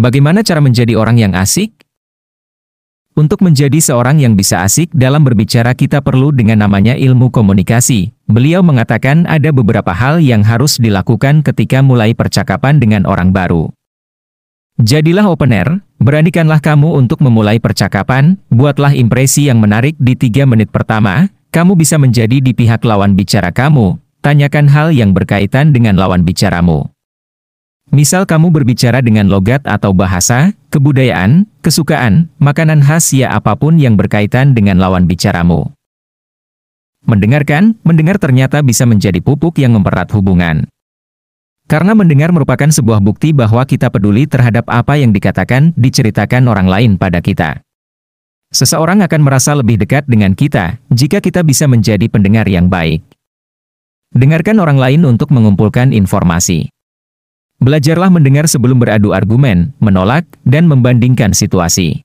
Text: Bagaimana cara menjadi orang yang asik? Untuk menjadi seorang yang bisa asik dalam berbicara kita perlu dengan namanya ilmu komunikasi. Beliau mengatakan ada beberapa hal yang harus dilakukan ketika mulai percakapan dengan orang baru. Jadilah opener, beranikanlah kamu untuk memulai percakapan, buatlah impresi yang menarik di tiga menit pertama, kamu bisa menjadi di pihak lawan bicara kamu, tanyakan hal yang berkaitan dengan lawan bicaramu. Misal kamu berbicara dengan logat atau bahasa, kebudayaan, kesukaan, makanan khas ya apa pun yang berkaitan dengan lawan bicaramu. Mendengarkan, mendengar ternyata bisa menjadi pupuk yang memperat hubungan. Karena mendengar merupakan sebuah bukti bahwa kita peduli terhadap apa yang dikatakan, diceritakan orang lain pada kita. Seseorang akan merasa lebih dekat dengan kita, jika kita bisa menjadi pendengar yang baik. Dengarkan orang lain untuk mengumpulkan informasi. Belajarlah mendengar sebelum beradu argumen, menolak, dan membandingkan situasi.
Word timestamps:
Bagaimana 0.00 0.40
cara 0.40 0.64
menjadi 0.64 0.96
orang 0.96 1.20
yang 1.20 1.36
asik? 1.36 1.76
Untuk 3.12 3.44
menjadi 3.44 3.76
seorang 3.84 4.16
yang 4.16 4.32
bisa 4.32 4.64
asik 4.64 4.88
dalam 4.96 5.20
berbicara 5.20 5.76
kita 5.76 6.00
perlu 6.00 6.32
dengan 6.32 6.64
namanya 6.64 6.96
ilmu 6.96 7.28
komunikasi. 7.28 8.16
Beliau 8.24 8.64
mengatakan 8.64 9.28
ada 9.28 9.52
beberapa 9.52 9.92
hal 9.92 10.24
yang 10.24 10.40
harus 10.40 10.80
dilakukan 10.80 11.44
ketika 11.44 11.84
mulai 11.84 12.16
percakapan 12.16 12.80
dengan 12.80 13.04
orang 13.04 13.28
baru. 13.36 13.68
Jadilah 14.80 15.28
opener, 15.28 15.84
beranikanlah 16.00 16.64
kamu 16.64 16.96
untuk 16.96 17.20
memulai 17.20 17.60
percakapan, 17.60 18.40
buatlah 18.48 18.96
impresi 18.96 19.52
yang 19.52 19.60
menarik 19.60 20.00
di 20.00 20.16
tiga 20.16 20.48
menit 20.48 20.72
pertama, 20.72 21.28
kamu 21.52 21.76
bisa 21.76 22.00
menjadi 22.00 22.40
di 22.40 22.56
pihak 22.56 22.88
lawan 22.88 23.12
bicara 23.12 23.52
kamu, 23.52 24.00
tanyakan 24.24 24.64
hal 24.72 24.96
yang 24.96 25.12
berkaitan 25.12 25.76
dengan 25.76 26.00
lawan 26.00 26.24
bicaramu. 26.24 26.88
Misal 27.90 28.22
kamu 28.22 28.54
berbicara 28.54 29.02
dengan 29.02 29.26
logat 29.26 29.66
atau 29.66 29.90
bahasa, 29.90 30.54
kebudayaan, 30.70 31.50
kesukaan, 31.58 32.30
makanan 32.38 32.86
khas 32.86 33.10
ya 33.10 33.34
apa 33.34 33.58
pun 33.58 33.82
yang 33.82 33.98
berkaitan 33.98 34.54
dengan 34.54 34.78
lawan 34.78 35.10
bicaramu. 35.10 35.74
Mendengarkan, 37.02 37.74
mendengar 37.82 38.22
ternyata 38.22 38.62
bisa 38.62 38.86
menjadi 38.86 39.18
pupuk 39.18 39.58
yang 39.58 39.74
memperat 39.74 40.06
hubungan. 40.14 40.70
Karena 41.66 41.90
mendengar 41.98 42.30
merupakan 42.30 42.70
sebuah 42.70 43.02
bukti 43.02 43.34
bahwa 43.34 43.66
kita 43.66 43.90
peduli 43.90 44.30
terhadap 44.30 44.70
apa 44.70 44.94
yang 44.94 45.10
dikatakan, 45.10 45.74
diceritakan 45.74 46.46
orang 46.46 46.70
lain 46.70 46.90
pada 46.94 47.18
kita. 47.18 47.58
Seseorang 48.54 49.02
akan 49.02 49.20
merasa 49.22 49.50
lebih 49.58 49.82
dekat 49.82 50.06
dengan 50.06 50.38
kita, 50.38 50.78
jika 50.94 51.18
kita 51.18 51.42
bisa 51.42 51.66
menjadi 51.66 52.06
pendengar 52.06 52.46
yang 52.46 52.70
baik. 52.70 53.02
Dengarkan 54.14 54.62
orang 54.62 54.78
lain 54.78 55.02
untuk 55.06 55.34
mengumpulkan 55.34 55.90
informasi. 55.90 56.70
Belajarlah 57.60 58.08
mendengar 58.08 58.48
sebelum 58.48 58.80
beradu 58.80 59.12
argumen, 59.12 59.76
menolak, 59.84 60.24
dan 60.48 60.64
membandingkan 60.64 61.36
situasi. 61.36 62.00